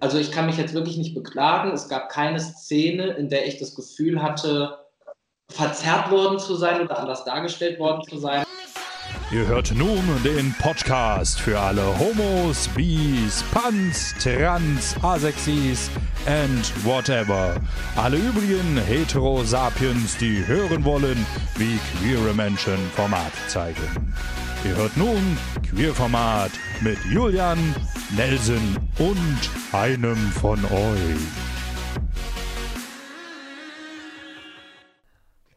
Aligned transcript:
Also 0.00 0.18
ich 0.18 0.32
kann 0.32 0.46
mich 0.46 0.56
jetzt 0.56 0.74
wirklich 0.74 0.96
nicht 0.96 1.14
beklagen. 1.14 1.70
Es 1.72 1.88
gab 1.88 2.08
keine 2.08 2.40
Szene, 2.40 3.08
in 3.12 3.28
der 3.28 3.46
ich 3.46 3.58
das 3.58 3.74
Gefühl 3.74 4.22
hatte, 4.22 4.78
verzerrt 5.50 6.10
worden 6.10 6.38
zu 6.38 6.54
sein 6.56 6.80
oder 6.80 6.98
anders 6.98 7.24
dargestellt 7.24 7.78
worden 7.78 8.02
zu 8.08 8.18
sein. 8.18 8.44
Ihr 9.30 9.46
hört 9.46 9.74
nun 9.74 10.02
den 10.24 10.54
Podcast 10.60 11.40
für 11.40 11.58
alle 11.58 11.82
Homos, 11.98 12.68
Bis, 12.74 13.42
Pans, 13.44 14.14
Trans, 14.22 14.94
Asexis 15.02 15.90
and 16.26 16.84
whatever. 16.84 17.56
Alle 17.96 18.18
übrigen 18.18 18.76
Heterosapiens, 18.76 20.18
die 20.18 20.46
hören 20.46 20.84
wollen, 20.84 21.26
wie 21.56 21.78
queere 21.96 22.34
Menschen 22.34 22.76
Format 22.94 23.32
zeigen. 23.48 24.12
Ihr 24.64 24.76
hört 24.76 24.96
nun 24.96 25.38
Queerformat 25.68 26.52
mit 26.82 26.98
Julian, 27.10 27.74
Nelson 28.14 28.76
und 28.98 29.61
einem 29.72 30.16
von 30.16 30.62
euch. 30.66 31.20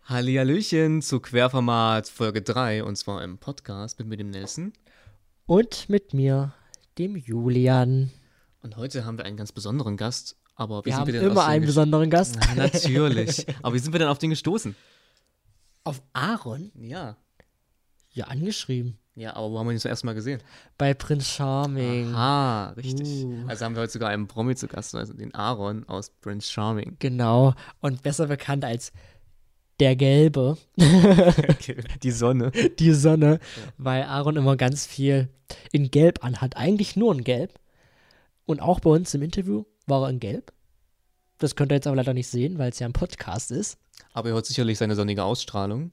Hallihallöchen 0.05 1.01
zu 1.01 1.19
Querformat 1.19 2.07
Folge 2.07 2.41
3 2.41 2.85
und 2.85 2.95
zwar 2.95 3.23
im 3.23 3.37
Podcast 3.37 3.99
mit 3.99 4.07
mir, 4.07 4.15
dem 4.15 4.29
Nelson. 4.29 4.71
Und 5.47 5.89
mit 5.89 6.13
mir, 6.13 6.53
dem 6.97 7.17
Julian. 7.17 8.11
Und 8.61 8.77
heute 8.77 9.03
haben 9.03 9.17
wir 9.17 9.25
einen 9.25 9.35
ganz 9.35 9.51
besonderen 9.51 9.97
Gast. 9.97 10.37
Aber 10.55 10.81
wie 10.81 10.85
wir 10.85 10.93
sind 10.93 10.99
haben 11.01 11.07
wir 11.07 11.19
denn 11.19 11.31
immer 11.31 11.45
einen 11.45 11.65
besonderen 11.65 12.09
Gast. 12.09 12.35
Ja, 12.35 12.55
natürlich. 12.55 13.45
aber 13.61 13.75
wie 13.75 13.79
sind 13.79 13.91
wir 13.91 13.99
denn 13.99 14.07
auf 14.07 14.19
den 14.19 14.29
gestoßen? 14.29 14.77
Auf 15.83 16.01
Aaron? 16.13 16.71
Ja. 16.79 17.17
Ja, 18.15 18.27
angeschrieben. 18.27 18.97
Ja, 19.15 19.35
aber 19.35 19.51
wo 19.51 19.59
haben 19.59 19.67
wir 19.67 19.73
ihn 19.73 19.79
zuerst 19.79 20.05
mal 20.05 20.15
gesehen? 20.15 20.41
Bei 20.77 20.93
Prince 20.93 21.29
Charming. 21.29 22.13
Ah, 22.15 22.69
richtig. 22.71 23.25
Uh. 23.25 23.43
Also 23.47 23.65
haben 23.65 23.75
wir 23.75 23.81
heute 23.81 23.91
sogar 23.91 24.09
einen 24.09 24.27
Promi 24.27 24.55
zu 24.55 24.67
Gast, 24.67 24.95
also 24.95 25.13
den 25.13 25.33
Aaron 25.35 25.87
aus 25.87 26.09
Prince 26.09 26.49
Charming. 26.49 26.95
Genau. 26.99 27.53
Und 27.81 28.03
besser 28.03 28.27
bekannt 28.27 28.63
als 28.63 28.93
der 29.81 29.97
Gelbe. 29.97 30.57
Die 32.03 32.11
Sonne. 32.11 32.51
Die 32.51 32.93
Sonne. 32.93 33.39
Weil 33.77 34.03
Aaron 34.03 34.37
immer 34.37 34.55
ganz 34.55 34.85
viel 34.85 35.27
in 35.73 35.91
Gelb 35.91 36.23
anhat. 36.23 36.55
Eigentlich 36.55 36.95
nur 36.95 37.13
in 37.13 37.25
Gelb. 37.25 37.59
Und 38.45 38.61
auch 38.61 38.79
bei 38.79 38.91
uns 38.91 39.13
im 39.13 39.23
Interview 39.23 39.65
war 39.87 40.03
er 40.03 40.09
in 40.09 40.21
Gelb. 40.21 40.53
Das 41.37 41.57
könnt 41.57 41.71
ihr 41.73 41.75
jetzt 41.75 41.87
aber 41.87 41.97
leider 41.97 42.13
nicht 42.13 42.29
sehen, 42.29 42.57
weil 42.59 42.69
es 42.69 42.79
ja 42.79 42.87
ein 42.87 42.93
Podcast 42.93 43.51
ist. 43.51 43.77
Aber 44.13 44.29
er 44.29 44.35
hört 44.35 44.45
sicherlich 44.45 44.77
seine 44.77 44.95
sonnige 44.95 45.23
Ausstrahlung. 45.23 45.91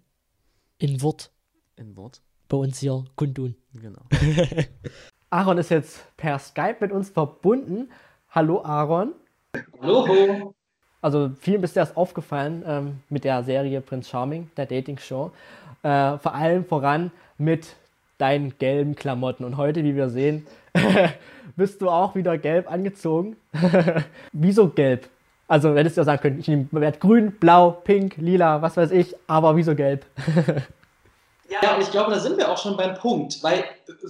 In 0.78 1.02
Wort. 1.02 1.32
In 1.82 1.96
Wort. 1.96 2.20
Bei 2.48 2.58
uns 2.58 2.78
hier 2.78 3.02
kundtun. 3.16 3.56
Genau. 3.74 4.02
Aaron 5.30 5.58
ist 5.58 5.70
jetzt 5.70 6.16
per 6.16 6.38
Skype 6.38 6.76
mit 6.78 6.92
uns 6.92 7.10
verbunden. 7.10 7.90
Hallo 8.30 8.62
Aaron. 8.62 9.14
Hallo. 9.80 10.54
Also 11.00 11.32
vielen 11.40 11.60
ist 11.64 11.76
erst 11.76 11.96
aufgefallen 11.96 12.62
ähm, 12.64 13.00
mit 13.08 13.24
der 13.24 13.42
Serie 13.42 13.80
Prince 13.80 14.08
Charming, 14.08 14.48
der 14.56 14.66
Dating-Show. 14.66 15.32
Äh, 15.82 16.18
vor 16.18 16.36
allem 16.36 16.64
voran 16.64 17.10
mit 17.36 17.74
deinen 18.16 18.56
gelben 18.58 18.94
Klamotten. 18.94 19.42
Und 19.42 19.56
heute, 19.56 19.82
wie 19.82 19.96
wir 19.96 20.08
sehen, 20.08 20.46
bist 21.56 21.82
du 21.82 21.90
auch 21.90 22.14
wieder 22.14 22.38
gelb 22.38 22.70
angezogen. 22.70 23.34
wieso 24.32 24.68
gelb? 24.68 25.08
Also 25.48 25.74
hättest 25.74 25.96
du 25.96 26.02
ja 26.02 26.04
sagen 26.04 26.22
können, 26.22 26.38
ich 26.38 26.46
nehme 26.46 26.68
werd 26.70 27.00
grün, 27.00 27.32
blau, 27.32 27.72
pink, 27.72 28.18
lila, 28.18 28.62
was 28.62 28.76
weiß 28.76 28.92
ich, 28.92 29.16
aber 29.26 29.56
wieso 29.56 29.74
gelb? 29.74 30.06
Ja, 31.60 31.74
und 31.74 31.82
ich 31.82 31.90
glaube, 31.90 32.10
da 32.10 32.18
sind 32.18 32.38
wir 32.38 32.50
auch 32.50 32.58
schon 32.58 32.76
beim 32.76 32.94
Punkt, 32.94 33.42
weil 33.42 33.64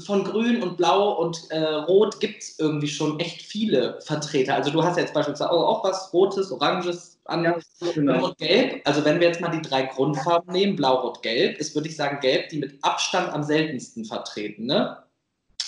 von 0.04 0.24
Grün 0.24 0.62
und 0.62 0.76
Blau 0.76 1.12
und 1.20 1.50
äh, 1.50 1.58
Rot 1.58 2.20
gibt 2.20 2.42
es 2.42 2.58
irgendwie 2.58 2.88
schon 2.88 3.18
echt 3.18 3.42
viele 3.42 4.00
Vertreter. 4.02 4.54
Also 4.54 4.70
du 4.70 4.82
hast 4.84 4.96
jetzt 4.96 5.14
beispielsweise 5.14 5.50
auch, 5.50 5.82
was 5.82 6.12
Rotes, 6.12 6.52
Oranges, 6.52 7.12
an 7.24 7.62
genau. 7.94 8.26
und 8.26 8.38
Gelb. 8.38 8.82
Also 8.84 9.04
wenn 9.04 9.20
wir 9.20 9.28
jetzt 9.28 9.40
mal 9.40 9.50
die 9.50 9.62
drei 9.62 9.82
Grundfarben 9.82 10.52
nehmen, 10.52 10.76
Blau, 10.76 11.00
Rot, 11.00 11.22
Gelb, 11.22 11.58
ist, 11.58 11.74
würde 11.74 11.88
ich 11.88 11.96
sagen, 11.96 12.20
Gelb 12.20 12.48
die 12.48 12.58
mit 12.58 12.78
Abstand 12.82 13.32
am 13.32 13.42
seltensten 13.42 14.04
vertreten. 14.04 14.66
Ne? 14.66 14.98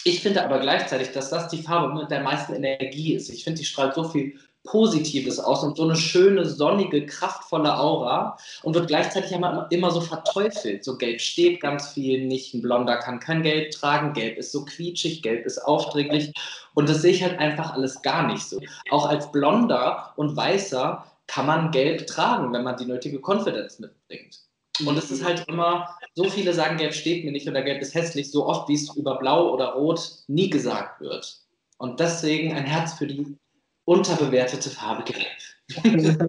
Ich 0.04 0.20
finde 0.20 0.44
aber 0.44 0.58
gleichzeitig, 0.58 1.12
dass 1.12 1.30
das 1.30 1.48
die 1.48 1.62
Farbe 1.62 1.94
mit 1.94 2.10
der 2.10 2.22
meisten 2.22 2.54
Energie 2.54 3.14
ist. 3.14 3.30
Ich 3.30 3.44
finde, 3.44 3.60
die 3.60 3.64
strahlt 3.64 3.94
so 3.94 4.04
viel 4.04 4.38
Positives 4.64 5.38
aus 5.38 5.62
und 5.62 5.76
so 5.76 5.84
eine 5.84 5.96
schöne, 5.96 6.46
sonnige, 6.46 7.04
kraftvolle 7.04 7.78
Aura 7.78 8.38
und 8.62 8.74
wird 8.74 8.88
gleichzeitig 8.88 9.32
immer, 9.32 9.66
immer 9.70 9.90
so 9.90 10.00
verteufelt. 10.00 10.84
So 10.84 10.96
gelb 10.96 11.20
steht 11.20 11.60
ganz 11.60 11.88
viel 11.88 12.26
nicht. 12.26 12.54
Ein 12.54 12.62
Blonder 12.62 12.96
kann 12.96 13.20
kein 13.20 13.42
Gelb 13.42 13.72
tragen. 13.72 14.14
Gelb 14.14 14.38
ist 14.38 14.52
so 14.52 14.64
quietschig, 14.64 15.22
gelb 15.22 15.44
ist 15.44 15.58
aufdringlich. 15.58 16.32
Und 16.74 16.88
das 16.88 17.02
sehe 17.02 17.12
ich 17.12 17.22
halt 17.22 17.38
einfach 17.38 17.74
alles 17.74 18.00
gar 18.02 18.26
nicht 18.26 18.42
so. 18.42 18.58
Auch 18.90 19.06
als 19.06 19.30
Blonder 19.30 20.12
und 20.16 20.34
Weißer 20.34 21.04
kann 21.26 21.46
man 21.46 21.70
Gelb 21.70 22.06
tragen, 22.06 22.52
wenn 22.52 22.64
man 22.64 22.76
die 22.76 22.86
nötige 22.86 23.20
Confidence 23.20 23.78
mitbringt. 23.78 24.40
Und 24.84 24.96
es 24.96 25.10
ist 25.10 25.24
halt 25.24 25.46
immer, 25.46 25.88
so 26.14 26.24
viele 26.24 26.52
sagen, 26.52 26.78
Gelb 26.78 26.94
steht 26.94 27.24
mir 27.24 27.32
nicht 27.32 27.48
oder 27.48 27.62
Gelb 27.62 27.80
ist 27.80 27.94
hässlich, 27.94 28.30
so 28.30 28.46
oft 28.46 28.68
wie 28.68 28.74
es 28.74 28.94
über 28.96 29.18
Blau 29.18 29.52
oder 29.52 29.74
Rot 29.74 30.10
nie 30.26 30.50
gesagt 30.50 31.00
wird. 31.00 31.38
Und 31.78 32.00
deswegen 32.00 32.54
ein 32.54 32.64
Herz 32.64 32.94
für 32.94 33.06
die 33.06 33.36
unterbewertete 33.84 34.70
Farbe 34.70 35.04
Gelb. 35.04 36.28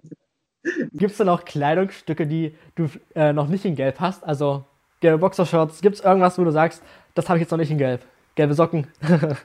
Gibt 0.92 1.12
es 1.12 1.18
denn 1.18 1.28
auch 1.28 1.44
Kleidungsstücke, 1.44 2.26
die 2.26 2.56
du 2.74 2.88
äh, 3.14 3.32
noch 3.32 3.48
nicht 3.48 3.64
in 3.64 3.76
Gelb 3.76 4.00
hast? 4.00 4.24
Also 4.24 4.64
gelbe 5.00 5.18
Boxershorts. 5.18 5.80
Gibt 5.80 5.96
es 5.96 6.00
irgendwas, 6.02 6.38
wo 6.38 6.44
du 6.44 6.50
sagst, 6.50 6.82
das 7.14 7.28
habe 7.28 7.38
ich 7.38 7.42
jetzt 7.42 7.50
noch 7.50 7.58
nicht 7.58 7.70
in 7.70 7.78
Gelb? 7.78 8.04
Gelbe 8.34 8.54
Socken. 8.54 8.88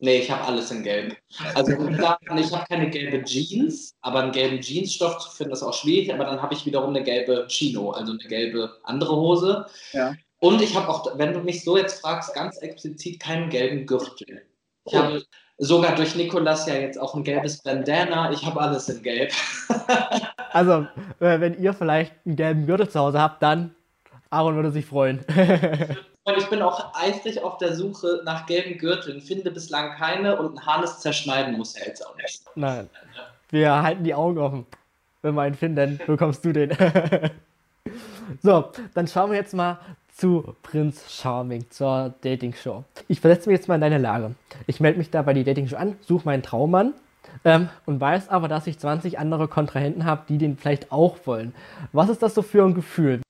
Nee, 0.00 0.18
ich 0.18 0.30
habe 0.30 0.44
alles 0.44 0.70
in 0.70 0.82
Gelb. 0.82 1.16
Also 1.54 1.72
ich 1.72 2.52
habe 2.52 2.66
keine 2.68 2.90
gelbe 2.90 3.24
Jeans, 3.24 3.94
aber 4.02 4.20
einen 4.20 4.32
gelben 4.32 4.60
Jeansstoff 4.60 5.18
zu 5.18 5.30
finden 5.30 5.54
ist 5.54 5.62
auch 5.62 5.72
schwierig, 5.72 6.12
aber 6.12 6.26
dann 6.26 6.42
habe 6.42 6.52
ich 6.52 6.66
wiederum 6.66 6.90
eine 6.90 7.02
gelbe 7.02 7.46
Chino, 7.48 7.90
also 7.92 8.12
eine 8.12 8.28
gelbe 8.28 8.76
andere 8.82 9.16
Hose. 9.16 9.64
Ja. 9.92 10.14
Und 10.40 10.60
ich 10.60 10.76
habe 10.76 10.90
auch, 10.90 11.16
wenn 11.16 11.32
du 11.32 11.40
mich 11.40 11.64
so 11.64 11.78
jetzt 11.78 12.02
fragst, 12.02 12.34
ganz 12.34 12.58
explizit 12.58 13.18
keinen 13.18 13.48
gelben 13.48 13.86
Gürtel. 13.86 14.42
Ich 14.86 14.94
habe 14.94 15.22
sogar 15.58 15.94
durch 15.94 16.14
Nikolas 16.14 16.66
ja 16.66 16.74
jetzt 16.74 17.00
auch 17.00 17.14
ein 17.14 17.24
gelbes 17.24 17.62
Bandana. 17.62 18.32
Ich 18.32 18.44
habe 18.44 18.60
alles 18.60 18.88
in 18.88 19.02
Gelb. 19.02 19.32
also, 20.52 20.86
äh, 21.20 21.40
wenn 21.40 21.60
ihr 21.60 21.72
vielleicht 21.72 22.12
einen 22.26 22.36
gelben 22.36 22.66
Gürtel 22.66 22.88
zu 22.88 23.00
Hause 23.00 23.20
habt, 23.20 23.42
dann 23.42 23.74
Aaron 24.30 24.56
würde 24.56 24.70
sich 24.70 24.86
freuen. 24.86 25.24
Und 26.26 26.38
ich 26.38 26.48
bin 26.48 26.62
auch 26.62 26.94
eifrig 26.94 27.42
auf 27.42 27.58
der 27.58 27.74
Suche 27.74 28.22
nach 28.24 28.46
gelben 28.46 28.78
Gürteln, 28.78 29.20
finde 29.20 29.50
bislang 29.50 29.94
keine 29.96 30.38
und 30.38 30.56
ein 30.56 30.66
Harnes 30.66 30.98
zerschneiden 31.00 31.58
muss 31.58 31.76
er 31.76 31.86
jetzt 31.86 32.04
auch 32.06 32.16
nicht. 32.16 32.42
Nein. 32.54 32.88
Wir 33.50 33.82
halten 33.82 34.04
die 34.04 34.14
Augen 34.14 34.38
offen. 34.38 34.66
Wenn 35.20 35.34
wir 35.34 35.42
einen 35.42 35.54
finden, 35.54 36.00
bekommst 36.06 36.44
du 36.44 36.52
den. 36.52 36.70
so, 38.42 38.70
dann 38.94 39.06
schauen 39.06 39.30
wir 39.30 39.38
jetzt 39.38 39.54
mal 39.54 39.78
zu 40.14 40.54
Prinz 40.62 41.04
Charming, 41.10 41.68
zur 41.70 42.14
Dating-Show. 42.22 42.84
Ich 43.08 43.20
versetze 43.20 43.48
mich 43.48 43.58
jetzt 43.58 43.68
mal 43.68 43.74
in 43.74 43.80
deine 43.80 43.98
Lage. 43.98 44.34
Ich 44.66 44.80
melde 44.80 44.98
mich 44.98 45.10
da 45.10 45.22
bei 45.22 45.34
die 45.34 45.44
Dating-Show 45.44 45.76
an, 45.76 45.96
suche 46.00 46.24
meinen 46.24 46.42
Traummann 46.42 46.94
ähm, 47.44 47.68
und 47.84 48.00
weiß 48.00 48.28
aber, 48.28 48.48
dass 48.48 48.66
ich 48.66 48.78
20 48.78 49.18
andere 49.18 49.48
Kontrahenten 49.48 50.04
habe, 50.04 50.22
die 50.28 50.38
den 50.38 50.56
vielleicht 50.56 50.92
auch 50.92 51.18
wollen. 51.24 51.52
Was 51.92 52.08
ist 52.08 52.22
das 52.22 52.34
so 52.34 52.42
für 52.42 52.64
ein 52.64 52.74
Gefühl? 52.74 53.22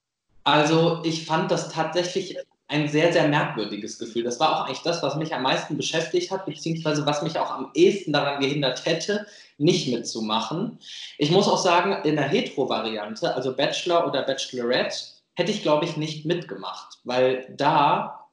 Also 0.44 1.00
ich 1.04 1.24
fand 1.24 1.50
das 1.50 1.70
tatsächlich 1.70 2.36
ein 2.68 2.88
sehr, 2.88 3.12
sehr 3.12 3.28
merkwürdiges 3.28 3.98
Gefühl. 3.98 4.24
Das 4.24 4.40
war 4.40 4.54
auch 4.54 4.66
eigentlich 4.66 4.82
das, 4.82 5.02
was 5.02 5.16
mich 5.16 5.34
am 5.34 5.42
meisten 5.42 5.76
beschäftigt 5.76 6.30
hat, 6.30 6.44
beziehungsweise 6.44 7.06
was 7.06 7.22
mich 7.22 7.38
auch 7.38 7.50
am 7.50 7.70
ehesten 7.74 8.12
daran 8.12 8.40
gehindert 8.40 8.84
hätte, 8.84 9.26
nicht 9.56 9.88
mitzumachen. 9.88 10.78
Ich 11.16 11.30
muss 11.30 11.48
auch 11.48 11.58
sagen, 11.58 12.04
in 12.04 12.16
der 12.16 12.28
Hetero-Variante, 12.28 13.34
also 13.34 13.54
Bachelor 13.54 14.06
oder 14.06 14.22
Bachelorette, 14.22 15.13
hätte 15.34 15.52
ich, 15.52 15.62
glaube 15.62 15.84
ich, 15.84 15.96
nicht 15.96 16.26
mitgemacht, 16.26 16.98
weil 17.04 17.52
da 17.56 18.24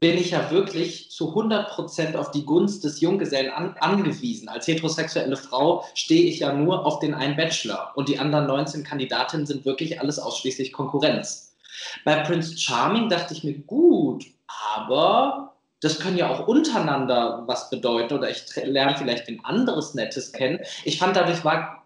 bin 0.00 0.16
ich 0.16 0.30
ja 0.30 0.50
wirklich 0.50 1.10
zu 1.10 1.34
100% 1.34 2.16
auf 2.16 2.30
die 2.30 2.44
Gunst 2.44 2.84
des 2.84 3.00
Junggesellen 3.00 3.50
an, 3.50 3.74
angewiesen. 3.80 4.48
Als 4.48 4.68
heterosexuelle 4.68 5.36
Frau 5.36 5.84
stehe 5.94 6.26
ich 6.26 6.40
ja 6.40 6.52
nur 6.52 6.86
auf 6.86 7.00
den 7.00 7.14
einen 7.14 7.36
Bachelor 7.36 7.92
und 7.96 8.08
die 8.08 8.18
anderen 8.18 8.46
19 8.46 8.84
Kandidatinnen 8.84 9.46
sind 9.46 9.64
wirklich 9.64 10.00
alles 10.00 10.18
ausschließlich 10.18 10.72
Konkurrenz. 10.72 11.56
Bei 12.04 12.22
Prince 12.22 12.56
Charming 12.56 13.08
dachte 13.08 13.34
ich 13.34 13.44
mir, 13.44 13.58
gut, 13.58 14.26
aber 14.46 15.54
das 15.80 15.98
können 15.98 16.16
ja 16.16 16.28
auch 16.28 16.46
untereinander 16.46 17.44
was 17.46 17.70
bedeuten 17.70 18.14
oder 18.14 18.30
ich 18.30 18.44
lerne 18.64 18.96
vielleicht 18.96 19.28
ein 19.28 19.44
anderes 19.44 19.94
Nettes 19.94 20.32
kennen. 20.32 20.60
Ich 20.84 20.98
fand, 20.98 21.16
dadurch 21.16 21.44
war 21.44 21.77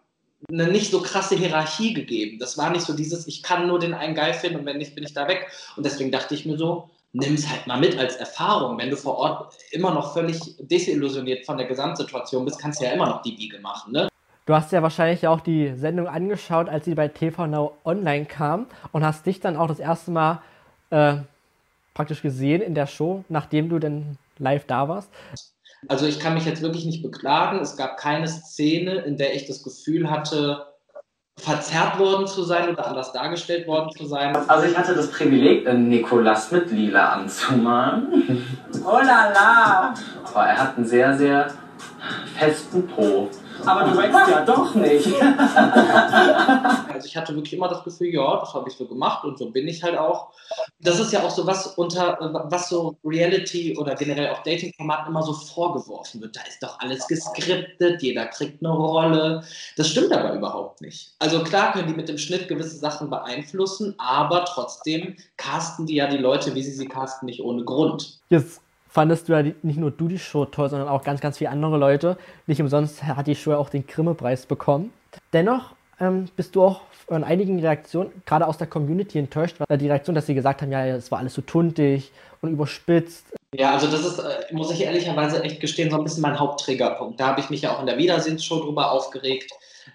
eine 0.51 0.69
nicht 0.69 0.91
so 0.91 1.01
krasse 1.01 1.37
Hierarchie 1.37 1.95
gegeben. 1.95 2.39
Das 2.39 2.59
war 2.59 2.71
nicht 2.71 2.85
so 2.85 2.95
dieses, 2.95 3.27
ich 3.27 3.43
kann 3.43 3.67
nur 3.67 3.79
den 3.79 3.95
einen 3.95 4.15
geil 4.15 4.35
finden 4.35 4.61
und 4.61 4.67
wenn 4.67 4.79
nicht, 4.79 4.95
bin 4.95 5.05
ich 5.05 5.15
da 5.15 5.29
weg. 5.29 5.47
Und 5.77 5.87
deswegen 5.87 6.11
dachte 6.11 6.35
ich 6.35 6.47
mir 6.47 6.57
so, 6.57 6.91
nimm 7.13 7.35
es 7.35 7.49
halt 7.49 7.67
mal 7.67 7.79
mit 7.79 7.99
als 7.99 8.17
Erfahrung. 8.17 8.79
Wenn 8.79 8.91
du 8.91 8.97
vor 8.97 9.17
Ort 9.17 9.55
immer 9.71 9.93
noch 9.93 10.15
völlig 10.15 10.41
desillusioniert 10.59 11.47
von 11.47 11.59
der 11.59 11.67
Gesamtsituation 11.67 12.45
bist, 12.45 12.59
kannst 12.61 12.81
du 12.81 12.85
ja 12.85 12.93
immer 12.93 13.07
noch 13.07 13.23
die 13.23 13.33
Biege 13.33 13.61
machen. 13.61 13.93
Ne? 13.93 14.09
Du 14.47 14.55
hast 14.55 14.73
ja 14.73 14.83
wahrscheinlich 14.83 15.27
auch 15.29 15.41
die 15.41 15.75
Sendung 15.77 16.09
angeschaut, 16.09 16.69
als 16.69 16.85
sie 16.85 16.95
bei 16.95 17.09
TV 17.09 17.47
Now 17.47 17.77
online 17.85 18.25
kam 18.25 18.67
und 18.91 19.05
hast 19.05 19.27
dich 19.27 19.41
dann 19.41 19.57
auch 19.57 19.69
das 19.69 19.79
erste 19.79 20.11
Mal 20.11 20.43
äh, 20.91 21.17
praktisch 21.95 22.23
gesehen 22.23 22.61
in 22.61 22.75
der 22.75 22.87
Show, 22.87 23.25
nachdem 23.29 23.69
du 23.69 23.79
dann 23.79 24.19
live 24.39 24.65
da 24.67 24.89
warst. 24.89 25.11
Also 25.89 26.07
ich 26.07 26.21
kann 26.21 26.35
mich 26.35 26.45
jetzt 26.45 26.63
wirklich 26.63 26.85
nicht 26.85 27.03
beklagen. 27.03 27.61
Es 27.61 27.77
gab 27.77 27.97
keine 27.97 28.29
Szene, 28.29 28.97
in 29.01 29.17
der 29.17 29.35
ich 29.35 29.47
das 29.47 29.63
Gefühl 29.63 30.11
hatte, 30.11 30.67
verzerrt 31.39 31.99
worden 31.99 32.27
zu 32.27 32.45
sein 32.45 32.69
oder 32.69 32.87
anders 32.87 33.13
dargestellt 33.13 33.67
worden 33.67 33.91
zu 33.91 34.07
sein. 34.07 34.37
Also 34.49 34.67
ich 34.67 34.77
hatte 34.77 34.95
das 34.95 35.11
Privileg, 35.11 35.67
Nikolas 35.73 36.53
mit 36.53 36.71
Lila 36.71 37.15
anzumalen. 37.15 38.45
Oh 38.85 38.99
la 38.99 39.31
la! 39.33 39.95
Aber 40.25 40.47
er 40.47 40.57
hat 40.57 40.77
einen 40.77 40.87
sehr, 40.87 41.17
sehr 41.17 41.53
festen 42.37 42.87
Po. 42.87 43.29
Aber 43.67 43.85
du 43.85 43.97
wächst 43.97 44.31
ja 44.31 44.45
doch 44.45 44.75
nicht. 44.75 45.07
also 46.93 47.07
ich 47.07 47.17
hatte 47.17 47.35
wirklich 47.35 47.55
immer 47.55 47.69
das 47.69 47.85
Gefühl, 47.85 48.09
ja, 48.09 48.41
das 48.41 48.55
habe 48.55 48.69
ich 48.69 48.77
so 48.77 48.87
gemacht 48.87 49.25
und 49.25 49.39
so 49.39 49.51
bin 49.51 49.69
ich 49.69 49.83
halt 49.83 49.97
auch. 49.97 50.33
Das 50.81 50.99
ist 50.99 51.13
ja 51.13 51.23
auch 51.23 51.31
so 51.31 51.47
was 51.47 51.67
unter, 51.79 52.19
was 52.51 52.69
so 52.69 52.97
Reality 53.05 53.77
oder 53.77 53.95
generell 53.95 54.31
auch 54.31 54.43
Dating-Formaten 54.43 55.09
immer 55.09 55.23
so 55.23 55.33
vorgeworfen 55.33 56.21
wird. 56.21 56.37
Da 56.37 56.41
ist 56.49 56.63
doch 56.63 56.79
alles 56.81 57.07
geskriptet, 57.07 58.03
jeder 58.03 58.27
kriegt 58.27 58.65
eine 58.65 58.75
Rolle. 58.75 59.45
Das 59.77 59.89
stimmt 59.89 60.13
aber 60.13 60.33
überhaupt 60.35 60.81
nicht. 60.81 61.15
Also 61.19 61.43
klar 61.43 61.73
können 61.73 61.89
die 61.89 61.95
mit 61.95 62.09
dem 62.09 62.19
Schnitt 62.19 62.49
gewisse 62.49 62.77
Sachen 62.77 63.11
beeinflussen, 63.11 63.95
aber 63.99 64.45
trotzdem 64.45 65.17
casten 65.37 65.87
die 65.87 65.97
ja 65.97 66.07
die 66.07 66.19
Leute, 66.19 66.55
wie 66.55 66.63
sie 66.63 66.73
sie 66.73 66.87
casten, 66.87 67.27
nicht 67.27 67.43
ohne 67.43 67.65
Grund. 67.65 68.21
Jetzt 68.29 68.61
fandest 68.93 69.29
du 69.29 69.33
ja 69.33 69.43
nicht 69.63 69.79
nur 69.79 69.91
du 69.91 70.07
die 70.07 70.19
Show 70.19 70.45
toll, 70.45 70.69
sondern 70.69 70.89
auch 70.89 71.03
ganz, 71.03 71.21
ganz 71.21 71.39
viele 71.39 71.51
andere 71.51 71.79
Leute. 71.79 72.19
Nicht 72.47 72.61
umsonst 72.61 73.03
hat 73.03 73.27
die 73.27 73.35
Show 73.35 73.53
ja 73.53 73.57
auch 73.57 73.71
den 73.71 73.87
Grimme-Preis 73.87 74.47
bekommen. 74.47 74.93
Dennoch 75.33 75.75
ähm, 75.99 76.29
bist 76.37 76.55
du 76.55 76.63
auch 76.63 76.83
in 77.09 77.25
einigen 77.25 77.59
Reaktionen, 77.61 78.11
gerade 78.27 78.47
aus 78.47 78.59
der 78.59 78.67
Community, 78.67 79.19
enttäuscht, 79.19 79.57
weil 79.67 79.79
die 79.79 79.89
Reaktion, 79.89 80.15
dass 80.15 80.27
sie 80.27 80.35
gesagt 80.35 80.63
haben, 80.63 80.71
ja, 80.71 80.87
es 80.87 81.11
war 81.11 81.19
alles 81.19 81.35
so 81.35 81.43
tuntig 81.43 82.13
und 82.43 82.53
überspitzt. 82.53 83.27
Ja, 83.55 83.73
also 83.73 83.87
das 83.87 84.05
ist, 84.05 84.19
äh, 84.19 84.55
muss 84.55 84.71
ich 84.71 84.83
ehrlicherweise 84.83 85.43
echt 85.43 85.61
gestehen, 85.61 85.91
so 85.91 85.97
ein 85.97 86.05
bisschen 86.05 86.23
mein 86.23 86.39
Hauptträgerpunkt. 86.39 87.19
Da 87.19 87.29
habe 87.29 87.41
ich 87.41 87.51
mich 87.51 87.63
ja 87.63 87.75
auch 87.75 87.81
in 87.81 87.87
der 87.87 87.99
Wiedersehensshow 87.99 88.61
drüber 88.61 88.93
aufgeregt. 88.93 89.53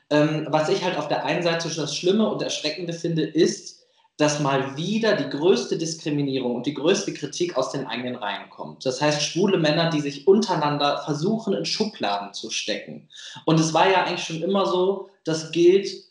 Ähm, 0.10 0.48
was 0.50 0.70
ich 0.70 0.84
halt 0.84 0.98
auf 0.98 1.08
der 1.08 1.26
einen 1.26 1.44
Seite 1.44 1.70
das 1.70 1.96
Schlimme 1.96 2.30
und 2.30 2.42
Erschreckende 2.42 2.94
finde, 2.94 3.24
ist, 3.24 3.77
dass 4.18 4.40
mal 4.40 4.76
wieder 4.76 5.16
die 5.16 5.30
größte 5.30 5.78
Diskriminierung 5.78 6.56
und 6.56 6.66
die 6.66 6.74
größte 6.74 7.14
Kritik 7.14 7.56
aus 7.56 7.72
den 7.72 7.86
eigenen 7.86 8.16
Reihen 8.16 8.50
kommt. 8.50 8.84
Das 8.86 9.00
heißt, 9.00 9.22
schwule 9.22 9.60
Männer, 9.60 9.92
die 9.92 10.02
sich 10.02 10.28
untereinander 10.28 11.04
versuchen, 11.06 11.54
in 11.54 11.66
Schubladen 11.66 12.34
zu 12.34 12.50
stecken. 12.50 13.08
Und 13.46 13.60
es 13.60 13.74
war 13.74 13.90
ja 13.90 14.04
eigentlich 14.04 14.24
schon 14.24 14.42
immer 14.42 14.66
so, 14.66 15.10
das 15.24 15.52
gilt, 15.52 16.08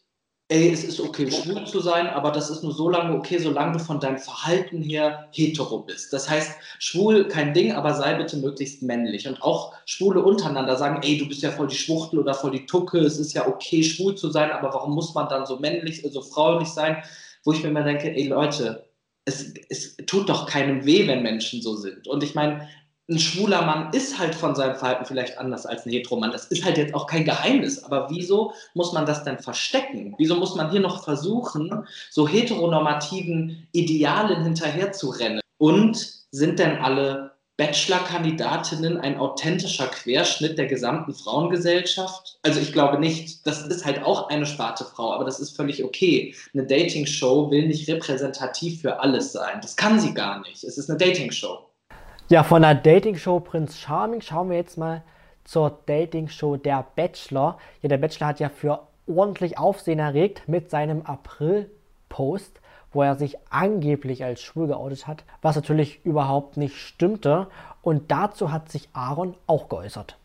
ey, 0.49 0.71
es 0.71 0.85
ist 0.85 1.01
okay, 1.01 1.29
schwul 1.29 1.67
zu 1.67 1.81
sein, 1.81 2.07
aber 2.07 2.31
das 2.31 2.51
ist 2.51 2.63
nur 2.63 2.73
so 2.73 2.89
lange 2.89 3.17
okay, 3.17 3.39
solange 3.39 3.73
du 3.73 3.79
von 3.81 3.99
deinem 3.99 4.19
Verhalten 4.19 4.81
her 4.81 5.29
hetero 5.33 5.81
bist. 5.81 6.13
Das 6.13 6.31
heißt, 6.31 6.53
schwul 6.79 7.27
kein 7.27 7.53
Ding, 7.53 7.73
aber 7.73 7.95
sei 7.95 8.15
bitte 8.15 8.37
möglichst 8.37 8.83
männlich. 8.83 9.27
Und 9.27 9.43
auch 9.43 9.75
Schwule 9.87 10.23
untereinander 10.23 10.77
sagen, 10.77 11.01
ey, 11.03 11.19
du 11.19 11.27
bist 11.27 11.43
ja 11.43 11.51
voll 11.51 11.67
die 11.67 11.75
Schwuchtel 11.75 12.21
oder 12.21 12.35
voll 12.35 12.53
die 12.53 12.67
Tucke, 12.67 12.99
es 13.01 13.19
ist 13.19 13.33
ja 13.33 13.49
okay, 13.49 13.83
schwul 13.83 14.15
zu 14.15 14.31
sein, 14.31 14.53
aber 14.53 14.73
warum 14.73 14.95
muss 14.95 15.13
man 15.15 15.29
dann 15.29 15.47
so 15.47 15.59
männlich, 15.59 16.07
so 16.09 16.23
fraulich 16.23 16.69
sein? 16.69 17.03
Wo 17.47 17.53
ich 17.53 17.63
mir 17.63 17.71
immer 17.71 17.85
denke, 17.85 18.15
ey 18.15 18.27
Leute, 18.27 18.85
es, 19.25 19.55
es 19.71 19.97
tut 20.07 20.29
doch 20.29 20.47
keinem 20.47 20.85
weh, 20.85 21.07
wenn 21.09 21.23
Menschen 21.23 21.63
so 21.63 21.77
sind. 21.77 22.07
Und 22.07 22.23
ich 22.23 22.35
meine, 22.35 22.69
ein 23.09 23.21
schwuler 23.21 23.63
Mann 23.63 23.93
ist 23.93 24.19
halt 24.19 24.35
von 24.35 24.57
seinem 24.57 24.75
Verhalten 24.75 25.05
vielleicht 25.05 25.39
anders 25.39 25.65
als 25.65 25.87
ein 25.87 25.93
Heteromann. 25.93 26.33
Das 26.33 26.47
ist 26.47 26.65
halt 26.65 26.77
jetzt 26.77 26.93
auch 26.93 27.07
kein 27.07 27.25
Geheimnis. 27.25 27.85
Aber 27.85 28.11
wieso 28.11 28.53
muss 28.75 28.93
man 28.93 29.07
das 29.07 29.23
denn 29.23 29.39
verstecken? 29.39 30.15
Wieso 30.19 30.35
muss 30.35 30.57
man 30.57 30.73
hier 30.73 30.81
noch 30.81 31.05
versuchen, 31.05 31.87
so 32.11 32.27
heteronormativen 32.27 33.69
Idealen 33.73 34.43
hinterherzurennen? 34.43 35.41
Und 35.59 35.97
sind 36.33 36.59
denn 36.59 36.79
alle 36.79 37.36
Bachelor-Kandidatinnen 37.57 39.01
ein 39.01 39.19
authentischer 39.19 39.87
Querschnitt 39.87 40.59
der 40.59 40.67
gesamten 40.67 41.15
Frauengesellschaft? 41.15 42.39
Also 42.43 42.61
ich 42.61 42.73
glaube 42.73 42.99
nicht. 42.99 43.47
Das 43.47 43.63
ist 43.63 43.87
halt 43.87 44.03
auch 44.03 44.29
eine 44.29 44.45
Sparte 44.45 44.85
Frau, 44.85 45.13
aber 45.13 45.25
das 45.25 45.41
ist 45.41 45.57
völlig 45.57 45.83
okay. 45.83 46.35
Eine 46.53 46.67
Dating-Show 46.67 47.51
will 47.51 47.67
nicht 47.67 47.89
repräsentativ 47.89 48.83
für 48.83 49.01
alles 49.01 49.33
sein. 49.33 49.61
Das 49.63 49.77
kann 49.77 49.99
sie 49.99 50.13
gar 50.13 50.41
nicht. 50.41 50.65
Es 50.65 50.77
ist 50.77 50.91
eine 50.91 50.99
Dating-Show. 50.99 51.59
Ja, 52.29 52.43
von 52.43 52.61
der 52.61 52.75
Dating-Show 52.75 53.41
Prinz 53.41 53.79
Charming 53.79 54.21
schauen 54.21 54.51
wir 54.51 54.57
jetzt 54.59 54.77
mal 54.77 55.03
zur 55.45 55.79
Dating-Show 55.87 56.57
Der 56.57 56.85
Bachelor. 56.95 57.59
Ja, 57.81 57.89
der 57.89 57.99
Bachelor 57.99 58.27
hat 58.27 58.41
ja 58.41 58.51
für 58.51 58.81
ordentlich 59.07 59.57
Aufsehen 59.59 59.99
erregt 59.99 60.43
mit 60.47 60.69
seinem 60.71 61.03
April-Post 61.03 62.61
wo 62.93 63.03
er 63.03 63.17
sich 63.17 63.37
angeblich 63.51 64.25
als 64.25 64.41
schwul 64.41 64.69
geoutet 64.69 65.07
hat, 65.07 65.25
was 65.43 65.57
natürlich 65.57 66.01
überhaupt 66.05 66.57
nicht 66.57 66.77
stimmte. 66.77 67.49
Und 67.83 68.11
dazu 68.11 68.53
hat 68.53 68.71
sich 68.71 68.89
Aaron 68.93 69.35
auch 69.47 69.69
geäußert. 69.69 70.17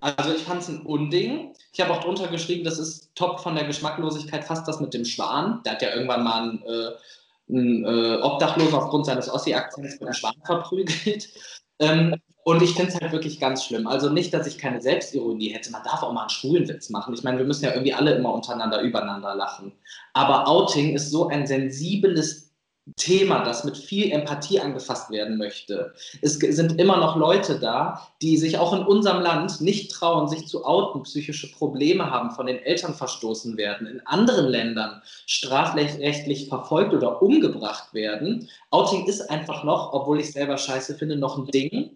Also 0.00 0.32
ich 0.32 0.42
fand 0.42 0.62
es 0.62 0.68
ein 0.68 0.82
Unding. 0.82 1.52
Ich 1.72 1.80
habe 1.80 1.92
auch 1.92 2.00
drunter 2.00 2.28
geschrieben, 2.28 2.64
das 2.64 2.78
ist 2.78 3.10
top 3.14 3.40
von 3.40 3.54
der 3.54 3.64
Geschmacklosigkeit 3.64 4.44
fast 4.44 4.68
das 4.68 4.80
mit 4.80 4.94
dem 4.94 5.04
Schwan. 5.04 5.62
Der 5.64 5.72
hat 5.72 5.82
ja 5.82 5.94
irgendwann 5.94 6.24
mal 6.24 6.42
einen, 6.42 6.62
äh, 6.62 6.90
einen 7.48 7.84
äh, 7.84 8.22
Obdachlosen 8.22 8.74
aufgrund 8.74 9.06
seines 9.06 9.28
Ossi-Akzents 9.32 9.94
mit 9.94 10.02
einem 10.02 10.14
Schwan 10.14 10.34
verprügelt. 10.44 11.28
Ähm, 11.78 12.16
und 12.46 12.62
ich 12.62 12.74
finde 12.74 12.92
es 12.92 13.00
halt 13.00 13.10
wirklich 13.10 13.40
ganz 13.40 13.64
schlimm. 13.64 13.88
Also 13.88 14.08
nicht, 14.08 14.32
dass 14.32 14.46
ich 14.46 14.56
keine 14.56 14.80
Selbstironie 14.80 15.48
hätte. 15.48 15.72
Man 15.72 15.82
darf 15.82 16.04
auch 16.04 16.12
mal 16.12 16.20
einen 16.20 16.30
schwulen 16.30 16.68
Witz 16.68 16.90
machen. 16.90 17.12
Ich 17.12 17.24
meine, 17.24 17.38
wir 17.38 17.44
müssen 17.44 17.64
ja 17.64 17.72
irgendwie 17.72 17.92
alle 17.92 18.14
immer 18.14 18.32
untereinander, 18.32 18.82
übereinander 18.82 19.34
lachen. 19.34 19.72
Aber 20.12 20.46
Outing 20.46 20.94
ist 20.94 21.10
so 21.10 21.26
ein 21.26 21.44
sensibles 21.48 22.54
Thema, 22.94 23.42
das 23.42 23.64
mit 23.64 23.76
viel 23.76 24.12
Empathie 24.12 24.60
angefasst 24.60 25.10
werden 25.10 25.38
möchte. 25.38 25.92
Es 26.22 26.34
sind 26.34 26.78
immer 26.78 26.98
noch 26.98 27.16
Leute 27.16 27.58
da, 27.58 28.06
die 28.22 28.36
sich 28.36 28.58
auch 28.58 28.72
in 28.72 28.86
unserem 28.86 29.22
Land 29.22 29.60
nicht 29.60 29.90
trauen, 29.90 30.28
sich 30.28 30.46
zu 30.46 30.64
outen, 30.64 31.02
psychische 31.02 31.50
Probleme 31.50 32.12
haben, 32.12 32.30
von 32.30 32.46
den 32.46 32.60
Eltern 32.60 32.94
verstoßen 32.94 33.56
werden, 33.56 33.88
in 33.88 34.06
anderen 34.06 34.46
Ländern 34.46 35.02
strafrechtlich 35.26 36.48
verfolgt 36.48 36.94
oder 36.94 37.20
umgebracht 37.20 37.92
werden. 37.92 38.48
Outing 38.70 39.04
ist 39.06 39.32
einfach 39.32 39.64
noch, 39.64 39.92
obwohl 39.92 40.20
ich 40.20 40.30
selber 40.30 40.56
scheiße 40.56 40.94
finde, 40.94 41.16
noch 41.16 41.38
ein 41.38 41.46
Ding 41.46 41.90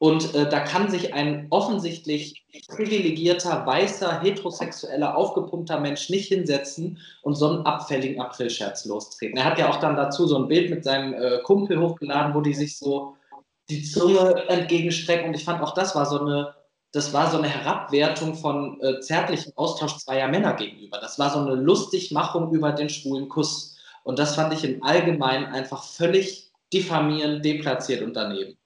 und 0.00 0.34
äh, 0.34 0.48
da 0.48 0.60
kann 0.60 0.88
sich 0.88 1.12
ein 1.12 1.46
offensichtlich 1.50 2.46
privilegierter, 2.68 3.66
weißer, 3.66 4.22
heterosexueller, 4.22 5.14
aufgepumpter 5.14 5.78
Mensch 5.78 6.08
nicht 6.08 6.28
hinsetzen 6.28 6.96
und 7.20 7.34
so 7.34 7.50
einen 7.50 7.66
abfälligen 7.66 8.18
Aprilscherz 8.18 8.86
lostreten. 8.86 9.36
Er 9.36 9.44
hat 9.44 9.58
ja 9.58 9.68
auch 9.68 9.76
dann 9.76 9.96
dazu 9.96 10.26
so 10.26 10.38
ein 10.38 10.48
Bild 10.48 10.70
mit 10.70 10.84
seinem 10.84 11.12
äh, 11.12 11.42
Kumpel 11.42 11.78
hochgeladen, 11.78 12.34
wo 12.34 12.40
die 12.40 12.54
sich 12.54 12.78
so 12.78 13.14
die 13.68 13.82
Zunge 13.82 14.48
entgegenstrecken. 14.48 15.28
Und 15.28 15.34
ich 15.34 15.44
fand 15.44 15.62
auch 15.62 15.74
das 15.74 15.94
war 15.94 16.06
so 16.06 16.18
eine, 16.18 16.54
das 16.92 17.12
war 17.12 17.30
so 17.30 17.36
eine 17.36 17.50
Herabwertung 17.50 18.36
von 18.36 18.80
äh, 18.80 19.00
zärtlichem 19.00 19.52
Austausch 19.56 19.98
zweier 19.98 20.28
Männer 20.28 20.54
gegenüber. 20.54 20.98
Das 20.98 21.18
war 21.18 21.28
so 21.28 21.40
eine 21.40 21.56
Lustigmachung 21.56 22.50
über 22.52 22.72
den 22.72 22.88
schwulen 22.88 23.28
Kuss. 23.28 23.76
Und 24.02 24.18
das 24.18 24.34
fand 24.34 24.54
ich 24.54 24.64
im 24.64 24.82
Allgemeinen 24.82 25.44
einfach 25.44 25.84
völlig 25.84 26.50
diffamierend, 26.72 27.44
deplatziert 27.44 28.00
und 28.00 28.14
daneben. 28.14 28.56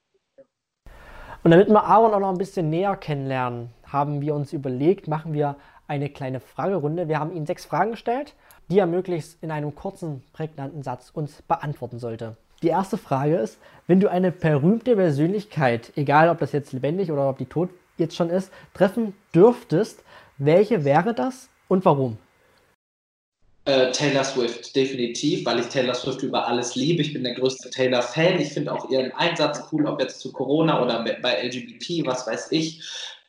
Und 1.45 1.51
damit 1.51 1.69
wir 1.69 1.85
Aaron 1.85 2.15
auch 2.15 2.21
noch 2.21 2.31
ein 2.31 2.39
bisschen 2.39 2.71
näher 2.71 2.97
kennenlernen, 2.97 3.69
haben 3.87 4.23
wir 4.23 4.35
uns 4.35 4.55
überlegt, 4.55 5.09
machen 5.09 5.35
wir 5.35 5.57
eine 5.87 6.09
kleine 6.09 6.41
Fragerunde. 6.41 7.07
Wir 7.07 7.21
haben 7.21 7.37
ihm 7.37 7.45
sechs 7.45 7.67
Fragen 7.67 7.91
gestellt, 7.91 8.33
die 8.71 8.79
er 8.79 8.87
möglichst 8.87 9.43
in 9.43 9.51
einem 9.51 9.75
kurzen, 9.75 10.23
prägnanten 10.33 10.83
Satz 10.83 11.11
uns 11.11 11.43
beantworten 11.43 11.99
sollte. 11.99 12.39
Die 12.63 12.69
erste 12.69 12.97
Frage 12.97 13.37
ist, 13.37 13.59
wenn 13.87 14.01
du 14.01 14.11
eine 14.11 14.33
berühmte 14.33 14.97
Persönlichkeit, 14.97 15.93
egal 15.97 16.31
ob 16.31 16.39
das 16.39 16.53
jetzt 16.53 16.73
lebendig 16.73 17.13
oder 17.13 17.29
ob 17.29 17.37
die 17.37 17.45
tot 17.45 17.69
jetzt 17.99 18.17
schon 18.17 18.31
ist, 18.31 18.51
treffen 18.73 19.13
dürftest, 19.35 20.03
welche 20.39 20.87
wäre 20.87 21.13
das 21.13 21.51
und 21.69 21.85
warum? 21.85 22.17
Äh, 23.66 23.92
Taylor 23.92 24.25
Swift, 24.25 24.76
definitiv, 24.76 25.47
weil 25.47 25.61
ich 25.61 25.66
Taylor 25.66 25.94
Swift 25.94 26.23
über 26.23 26.47
alles 26.47 26.76
liebe. 26.76 27.00
Ich 27.00 27.14
bin 27.14 27.25
der 27.25 27.35
größte 27.35 27.71
Taylor-Fan. 27.71 28.38
Ich 28.38 28.50
finde 28.50 28.73
auch 28.73 28.90
ihren 28.90 29.11
Einsatz 29.12 29.62
cool, 29.73 29.87
ob 29.87 30.00
jetzt 30.00 30.21
zu 30.21 30.33
Corona 30.33 30.83
oder 30.83 31.02
bei 31.23 31.42
LGBT, 31.42 32.06
was 32.06 32.26
weiß 32.26 32.52
ich. 32.52 32.83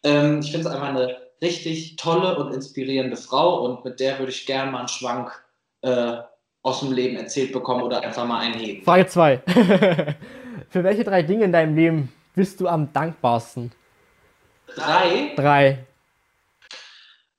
Ähm, 0.04 0.42
ich 0.42 0.52
finde 0.52 0.68
es 0.68 0.74
einfach 0.74 0.90
eine 0.90 1.18
richtig 1.42 1.96
tolle 1.96 2.38
und 2.38 2.54
inspirierende 2.54 3.16
Frau 3.16 3.64
und 3.64 3.86
mit 3.86 4.00
der 4.00 4.20
würde 4.20 4.32
ich 4.32 4.46
gerne 4.46 4.72
mal 4.72 4.80
einen 4.80 4.88
Schwank 4.90 5.32
äh, 5.82 6.18
aus 6.64 6.80
dem 6.80 6.92
Leben 6.92 7.16
erzählt 7.16 7.54
bekommen 7.54 7.84
oder 7.84 8.02
einfach 8.02 8.26
mal 8.26 8.40
einheben. 8.40 8.84
Frage 8.84 9.08
2. 9.08 9.38
Für 10.70 10.84
welche 10.84 11.04
drei 11.04 11.22
Dinge 11.22 11.46
in 11.46 11.52
deinem 11.52 11.76
Leben 11.76 12.12
bist 12.34 12.60
du 12.60 12.68
am 12.68 12.92
dankbarsten? 12.92 13.72
Drei? 14.76 15.34
Drei. 15.36 15.86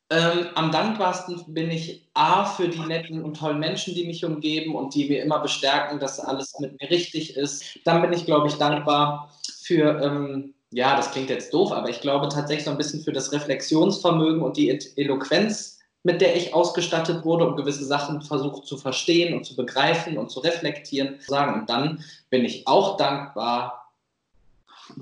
Ähm, 0.09 0.47
am 0.55 0.71
dankbarsten 0.71 1.43
bin 1.49 1.69
ich 1.71 2.07
A 2.15 2.45
für 2.45 2.69
die 2.69 2.79
netten 2.79 3.25
und 3.25 3.37
tollen 3.37 3.59
Menschen, 3.59 3.95
die 3.95 4.07
mich 4.07 4.25
umgeben 4.25 4.77
und 4.77 4.95
die 4.95 5.09
mir 5.09 5.23
immer 5.23 5.41
bestärken, 5.41 5.99
dass 5.99 6.21
alles 6.21 6.59
mit 6.61 6.81
mir 6.81 6.91
richtig 6.91 7.37
ist. 7.37 7.65
Dann 7.85 8.03
bin 8.03 8.13
ich, 8.13 8.25
glaube 8.25 8.47
ich, 8.47 8.55
dankbar 8.55 9.33
für, 9.63 10.01
ähm, 10.01 10.55
ja, 10.71 10.97
das 10.97 11.11
klingt 11.11 11.29
jetzt 11.29 11.53
doof, 11.53 11.73
aber 11.73 11.89
ich 11.89 12.01
glaube 12.01 12.29
tatsächlich 12.29 12.65
so 12.65 12.71
ein 12.71 12.79
bisschen 12.79 13.03
für 13.03 13.13
das 13.13 13.33
Reflexionsvermögen 13.33 14.43
und 14.43 14.57
die 14.57 14.79
Eloquenz, 14.95 15.81
mit 16.05 16.21
der 16.21 16.37
ich 16.37 16.55
ausgestattet 16.55 17.25
wurde, 17.25 17.49
um 17.49 17.57
gewisse 17.57 17.85
Sachen 17.85 18.23
versucht 18.23 18.65
zu 18.65 18.77
verstehen 18.77 19.35
und 19.35 19.45
zu 19.45 19.57
begreifen 19.57 20.19
und 20.19 20.31
zu 20.31 20.39
reflektieren. 20.39 21.19
Und 21.29 21.69
dann 21.69 22.05
bin 22.31 22.45
ich 22.45 22.65
auch 22.69 22.97
dankbar. 22.97 23.91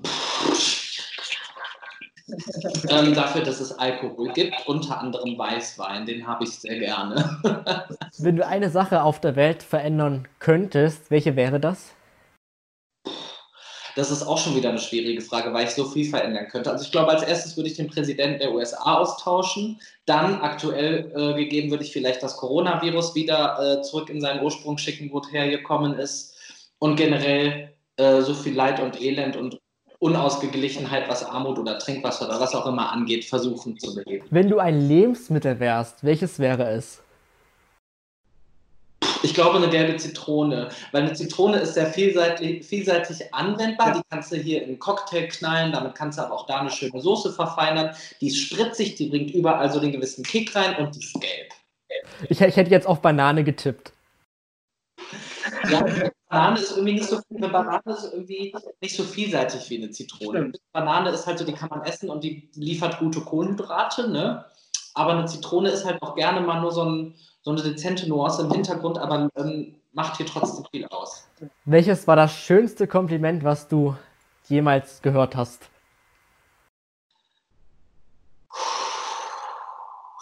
Pff, 0.02 0.73
ähm, 2.88 3.14
dafür, 3.14 3.42
dass 3.42 3.60
es 3.60 3.78
Alkohol 3.78 4.32
gibt, 4.32 4.66
unter 4.66 4.98
anderem 4.98 5.36
Weißwein. 5.38 6.06
Den 6.06 6.26
habe 6.26 6.44
ich 6.44 6.50
sehr 6.50 6.78
gerne. 6.78 7.38
Wenn 8.18 8.36
du 8.36 8.46
eine 8.46 8.70
Sache 8.70 9.02
auf 9.02 9.20
der 9.20 9.36
Welt 9.36 9.62
verändern 9.62 10.26
könntest, 10.38 11.10
welche 11.10 11.36
wäre 11.36 11.60
das? 11.60 11.94
Das 13.96 14.10
ist 14.10 14.24
auch 14.24 14.38
schon 14.38 14.56
wieder 14.56 14.70
eine 14.70 14.80
schwierige 14.80 15.20
Frage, 15.20 15.52
weil 15.52 15.66
ich 15.66 15.70
so 15.70 15.84
viel 15.84 16.08
verändern 16.08 16.48
könnte. 16.48 16.70
Also 16.70 16.84
ich 16.84 16.90
glaube, 16.90 17.10
als 17.10 17.22
erstes 17.22 17.56
würde 17.56 17.70
ich 17.70 17.76
den 17.76 17.88
Präsidenten 17.88 18.40
der 18.40 18.52
USA 18.52 18.96
austauschen. 18.96 19.80
Dann 20.04 20.40
aktuell 20.40 21.12
äh, 21.14 21.34
gegeben 21.34 21.70
würde 21.70 21.84
ich 21.84 21.92
vielleicht 21.92 22.22
das 22.22 22.36
Coronavirus 22.36 23.14
wieder 23.14 23.58
äh, 23.78 23.82
zurück 23.82 24.10
in 24.10 24.20
seinen 24.20 24.42
Ursprung 24.42 24.78
schicken, 24.78 25.12
wo 25.12 25.20
es 25.20 25.30
hergekommen 25.30 25.94
ist. 25.94 26.34
Und 26.78 26.96
generell 26.96 27.72
äh, 27.96 28.20
so 28.22 28.34
viel 28.34 28.54
Leid 28.54 28.80
und 28.80 29.00
Elend 29.00 29.36
und 29.36 29.60
Unausgeglichenheit, 29.98 31.08
was 31.08 31.24
Armut 31.24 31.58
oder 31.58 31.78
Trinkwasser 31.78 32.26
oder 32.26 32.40
was 32.40 32.54
auch 32.54 32.66
immer 32.66 32.92
angeht, 32.92 33.24
versuchen 33.24 33.78
zu 33.78 33.94
beheben. 33.94 34.26
Wenn 34.30 34.48
du 34.48 34.58
ein 34.58 34.88
Lebensmittel 34.88 35.60
wärst, 35.60 36.04
welches 36.04 36.38
wäre 36.38 36.68
es? 36.70 37.02
Ich 39.22 39.32
glaube 39.32 39.56
eine 39.56 39.70
gelbe 39.70 39.96
Zitrone, 39.96 40.68
weil 40.92 41.02
eine 41.02 41.14
Zitrone 41.14 41.58
ist 41.58 41.74
sehr 41.74 41.86
vielseitig, 41.86 42.66
vielseitig 42.66 43.32
anwendbar. 43.32 43.88
Ja. 43.88 43.94
Die 43.94 44.02
kannst 44.10 44.30
du 44.30 44.36
hier 44.36 44.62
in 44.62 44.68
einen 44.68 44.78
Cocktail 44.78 45.28
knallen, 45.28 45.72
damit 45.72 45.94
kannst 45.94 46.18
du 46.18 46.22
aber 46.22 46.34
auch 46.34 46.46
da 46.46 46.60
eine 46.60 46.70
schöne 46.70 47.00
Soße 47.00 47.32
verfeinern. 47.32 47.96
Die 48.20 48.26
ist 48.26 48.38
spritzig, 48.38 48.96
die 48.96 49.08
bringt 49.08 49.30
überall 49.30 49.72
so 49.72 49.80
den 49.80 49.92
gewissen 49.92 50.24
Kick 50.24 50.54
rein 50.54 50.76
und 50.76 50.94
die 50.94 51.00
ist 51.00 51.14
gelb. 51.14 51.52
Ich, 52.28 52.40
ich 52.40 52.56
hätte 52.56 52.70
jetzt 52.70 52.86
auf 52.86 53.00
Banane 53.00 53.44
getippt. 53.44 53.94
Ja, 55.70 55.86
Banane 56.28 56.58
ist 56.58 56.72
irgendwie 56.72 56.94
nicht 56.94 57.08
so 57.08 57.20
eine 57.34 57.48
Banane 57.48 57.82
ist 57.86 58.12
irgendwie 58.12 58.54
nicht 58.80 58.96
so 58.96 59.02
vielseitig 59.02 59.68
wie 59.70 59.78
eine 59.78 59.90
Zitrone. 59.90 60.38
Stimmt. 60.38 60.60
Banane 60.72 61.10
ist 61.10 61.26
halt 61.26 61.38
so, 61.38 61.44
die 61.44 61.52
kann 61.52 61.68
man 61.68 61.82
essen 61.82 62.10
und 62.10 62.24
die 62.24 62.48
liefert 62.54 62.98
gute 62.98 63.20
Kohlenhydrate, 63.20 64.10
ne? 64.10 64.44
Aber 64.94 65.12
eine 65.12 65.26
Zitrone 65.26 65.70
ist 65.70 65.84
halt 65.84 66.00
auch 66.02 66.14
gerne 66.14 66.40
mal 66.40 66.60
nur 66.60 66.72
so, 66.72 66.84
ein, 66.84 67.14
so 67.42 67.50
eine 67.50 67.62
dezente 67.62 68.08
Nuance 68.08 68.42
im 68.42 68.50
Hintergrund, 68.50 68.98
aber 68.98 69.28
ähm, 69.36 69.74
macht 69.92 70.16
hier 70.16 70.26
trotzdem 70.26 70.64
viel 70.70 70.86
aus. 70.86 71.26
Welches 71.64 72.06
war 72.06 72.16
das 72.16 72.32
schönste 72.32 72.86
Kompliment, 72.86 73.44
was 73.44 73.68
du 73.68 73.96
jemals 74.48 75.02
gehört 75.02 75.36
hast? 75.36 75.68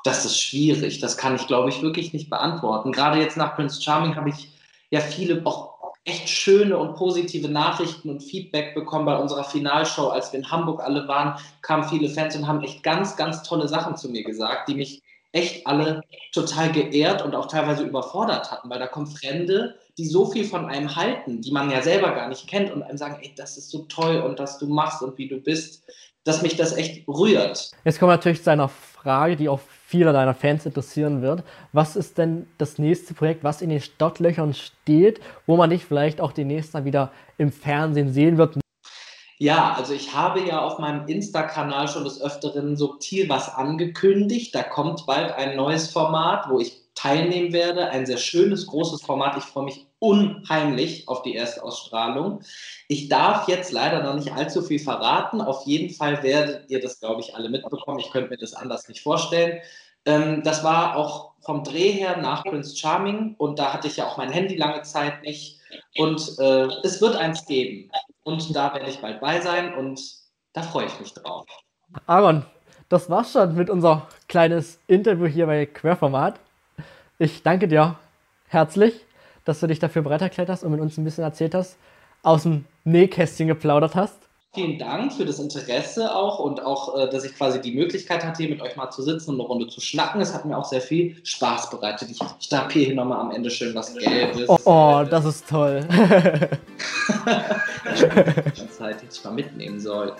Das 0.04 0.24
ist 0.24 0.40
schwierig. 0.40 0.98
Das 1.00 1.16
kann 1.16 1.36
ich, 1.36 1.46
glaube 1.46 1.68
ich, 1.68 1.80
wirklich 1.82 2.12
nicht 2.12 2.28
beantworten. 2.28 2.92
Gerade 2.92 3.20
jetzt 3.20 3.36
nach 3.36 3.54
Prince 3.54 3.80
Charming 3.80 4.16
habe 4.16 4.30
ich 4.30 4.52
ja 4.90 5.00
viele 5.00 5.44
auch 5.46 5.71
echt 6.04 6.28
schöne 6.28 6.76
und 6.76 6.94
positive 6.94 7.48
Nachrichten 7.48 8.10
und 8.10 8.22
Feedback 8.22 8.74
bekommen 8.74 9.06
bei 9.06 9.16
unserer 9.16 9.44
Finalshow. 9.44 10.08
Als 10.08 10.32
wir 10.32 10.40
in 10.40 10.50
Hamburg 10.50 10.82
alle 10.82 11.06
waren, 11.06 11.38
kamen 11.60 11.88
viele 11.88 12.08
Fans 12.08 12.34
und 12.34 12.46
haben 12.46 12.62
echt 12.62 12.82
ganz, 12.82 13.16
ganz 13.16 13.42
tolle 13.42 13.68
Sachen 13.68 13.96
zu 13.96 14.08
mir 14.08 14.24
gesagt, 14.24 14.68
die 14.68 14.74
mich 14.74 15.02
echt 15.32 15.66
alle 15.66 16.02
total 16.32 16.72
geehrt 16.72 17.22
und 17.22 17.34
auch 17.34 17.46
teilweise 17.46 17.84
überfordert 17.84 18.50
hatten, 18.50 18.68
weil 18.68 18.78
da 18.78 18.86
kommen 18.86 19.06
Fremde, 19.06 19.76
die 19.96 20.06
so 20.06 20.26
viel 20.26 20.44
von 20.44 20.66
einem 20.66 20.94
halten, 20.94 21.40
die 21.40 21.52
man 21.52 21.70
ja 21.70 21.82
selber 21.82 22.12
gar 22.12 22.28
nicht 22.28 22.46
kennt 22.48 22.70
und 22.70 22.82
einem 22.82 22.98
sagen, 22.98 23.18
ey, 23.22 23.32
das 23.36 23.56
ist 23.56 23.70
so 23.70 23.84
toll 23.84 24.18
und 24.18 24.38
was 24.38 24.58
du 24.58 24.66
machst 24.66 25.02
und 25.02 25.16
wie 25.18 25.28
du 25.28 25.38
bist, 25.38 25.84
dass 26.24 26.42
mich 26.42 26.56
das 26.56 26.76
echt 26.76 27.06
rührt. 27.08 27.70
Jetzt 27.84 27.98
kommen 27.98 28.10
wir 28.10 28.16
natürlich 28.16 28.42
zu 28.42 28.50
einer 28.50 28.68
Frage, 28.68 29.36
die 29.36 29.48
auch 29.48 29.60
viele 29.86 30.12
deiner 30.12 30.34
Fans 30.34 30.64
interessieren 30.64 31.22
wird. 31.22 31.42
Was 31.72 31.96
ist 31.96 32.18
denn 32.18 32.46
das 32.58 32.78
nächste 32.78 33.14
Projekt, 33.14 33.44
was 33.44 33.62
in 33.62 33.70
den 33.70 33.80
Stadtlöchern 33.80 34.54
steht, 34.54 35.20
wo 35.46 35.56
man 35.56 35.70
dich 35.70 35.84
vielleicht 35.84 36.20
auch 36.20 36.32
demnächst 36.32 36.74
mal 36.74 36.84
wieder 36.84 37.12
im 37.38 37.50
Fernsehen 37.50 38.12
sehen 38.12 38.38
wird? 38.38 38.58
Ja, 39.38 39.74
also 39.76 39.92
ich 39.92 40.14
habe 40.14 40.40
ja 40.40 40.60
auf 40.60 40.78
meinem 40.78 41.08
Insta-Kanal 41.08 41.88
schon 41.88 42.04
des 42.04 42.22
Öfteren 42.22 42.76
subtil 42.76 43.28
was 43.28 43.52
angekündigt. 43.52 44.54
Da 44.54 44.62
kommt 44.62 45.04
bald 45.04 45.32
ein 45.32 45.56
neues 45.56 45.90
Format, 45.90 46.48
wo 46.48 46.60
ich 46.60 46.81
teilnehmen 47.02 47.52
werde. 47.52 47.90
Ein 47.90 48.06
sehr 48.06 48.16
schönes, 48.16 48.66
großes 48.66 49.02
Format. 49.02 49.36
Ich 49.36 49.44
freue 49.44 49.64
mich 49.64 49.86
unheimlich 49.98 51.08
auf 51.08 51.22
die 51.22 51.36
Erstausstrahlung. 51.36 52.40
Ich 52.88 53.08
darf 53.08 53.48
jetzt 53.48 53.72
leider 53.72 54.02
noch 54.02 54.14
nicht 54.14 54.32
allzu 54.32 54.62
viel 54.62 54.78
verraten. 54.78 55.40
Auf 55.40 55.66
jeden 55.66 55.90
Fall 55.90 56.22
werdet 56.22 56.70
ihr 56.70 56.80
das, 56.80 57.00
glaube 57.00 57.20
ich, 57.20 57.34
alle 57.34 57.48
mitbekommen. 57.48 57.98
Ich 57.98 58.10
könnte 58.10 58.30
mir 58.30 58.36
das 58.36 58.54
anders 58.54 58.88
nicht 58.88 59.02
vorstellen. 59.02 59.60
Ähm, 60.04 60.42
das 60.44 60.62
war 60.62 60.96
auch 60.96 61.32
vom 61.40 61.64
Dreh 61.64 61.90
her 61.90 62.16
nach 62.18 62.44
Prince 62.44 62.76
Charming 62.76 63.34
und 63.38 63.58
da 63.58 63.72
hatte 63.72 63.88
ich 63.88 63.96
ja 63.96 64.06
auch 64.06 64.16
mein 64.16 64.30
Handy 64.30 64.56
lange 64.56 64.82
Zeit 64.82 65.22
nicht. 65.22 65.58
Und 65.96 66.38
äh, 66.38 66.68
es 66.84 67.00
wird 67.00 67.16
eins 67.16 67.46
geben. 67.46 67.90
Und 68.22 68.54
da 68.54 68.72
werde 68.74 68.90
ich 68.90 69.00
bald 69.00 69.20
bei 69.20 69.40
sein 69.40 69.74
und 69.74 70.00
da 70.52 70.62
freue 70.62 70.86
ich 70.86 71.00
mich 71.00 71.12
drauf. 71.14 71.46
Aaron, 72.06 72.44
das 72.88 73.10
war's 73.10 73.32
schon 73.32 73.56
mit 73.56 73.70
unser 73.70 74.06
kleines 74.28 74.78
Interview 74.86 75.26
hier 75.26 75.46
bei 75.46 75.66
Querformat. 75.66 76.38
Ich 77.22 77.44
danke 77.44 77.68
dir 77.68 77.94
herzlich, 78.48 78.94
dass 79.44 79.60
du 79.60 79.68
dich 79.68 79.78
dafür 79.78 80.02
bereit 80.02 80.22
erklärt 80.22 80.48
hast 80.48 80.64
und 80.64 80.72
mit 80.72 80.80
uns 80.80 80.98
ein 80.98 81.04
bisschen 81.04 81.22
erzählt 81.22 81.54
hast, 81.54 81.76
aus 82.24 82.42
dem 82.42 82.64
Nähkästchen 82.82 83.46
geplaudert 83.46 83.94
hast. 83.94 84.16
Vielen 84.52 84.76
Dank 84.76 85.12
für 85.12 85.24
das 85.24 85.38
Interesse 85.38 86.12
auch 86.16 86.40
und 86.40 86.64
auch, 86.64 86.98
äh, 86.98 87.08
dass 87.08 87.22
ich 87.22 87.36
quasi 87.36 87.60
die 87.60 87.76
Möglichkeit 87.76 88.24
hatte, 88.24 88.42
hier 88.42 88.50
mit 88.50 88.60
euch 88.60 88.74
mal 88.74 88.90
zu 88.90 89.02
sitzen 89.02 89.30
und 89.30 89.36
eine 89.36 89.46
Runde 89.46 89.68
zu 89.68 89.80
schnacken. 89.80 90.20
Es 90.20 90.34
hat 90.34 90.44
mir 90.46 90.58
auch 90.58 90.64
sehr 90.64 90.80
viel 90.80 91.16
Spaß 91.24 91.70
bereitet. 91.70 92.10
Ich, 92.10 92.18
ich 92.40 92.48
darf 92.48 92.72
hier 92.72 92.92
nochmal 92.92 93.20
am 93.20 93.30
Ende 93.30 93.50
schön 93.50 93.72
was 93.72 93.94
Gelbes. 93.94 94.48
Oh, 94.48 94.58
oh 94.64 95.04
das 95.08 95.24
ist 95.24 95.48
toll. 95.48 95.86
Zeit 98.68 98.96
hätte 98.96 99.06
ich 99.12 99.22
mal 99.24 99.30
mitnehmen 99.30 99.78
soll. 99.78 100.16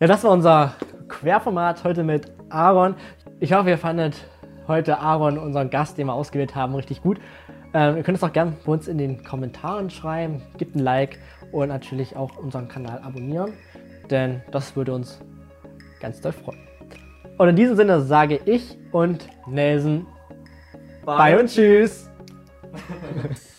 ja, 0.00 0.06
das 0.08 0.24
war 0.24 0.32
unser 0.32 0.74
Querformat 1.06 1.84
heute 1.84 2.02
mit 2.02 2.32
Aaron. 2.48 2.96
Ich 3.38 3.52
hoffe, 3.52 3.70
ihr 3.70 3.78
fandet 3.78 4.16
heute 4.68 4.98
Aaron, 4.98 5.38
unseren 5.38 5.70
Gast, 5.70 5.98
den 5.98 6.06
wir 6.06 6.14
ausgewählt 6.14 6.54
haben, 6.54 6.74
richtig 6.74 7.02
gut. 7.02 7.18
Ähm, 7.74 7.96
ihr 7.96 8.02
könnt 8.02 8.18
es 8.18 8.24
auch 8.24 8.32
gerne 8.32 8.52
bei 8.64 8.72
uns 8.72 8.88
in 8.88 8.98
den 8.98 9.24
Kommentaren 9.24 9.90
schreiben. 9.90 10.42
Gebt 10.58 10.76
ein 10.76 10.80
Like 10.80 11.18
und 11.52 11.68
natürlich 11.68 12.16
auch 12.16 12.36
unseren 12.36 12.68
Kanal 12.68 13.00
abonnieren, 13.02 13.52
denn 14.10 14.42
das 14.50 14.76
würde 14.76 14.92
uns 14.94 15.20
ganz 16.00 16.20
doll 16.20 16.32
freuen. 16.32 16.60
Und 17.38 17.48
in 17.48 17.56
diesem 17.56 17.76
Sinne 17.76 18.00
sage 18.02 18.40
ich 18.44 18.76
und 18.92 19.28
Nelson 19.46 20.06
Bye, 21.04 21.16
Bye 21.16 21.40
und 21.40 21.48
Tschüss. 21.48 22.10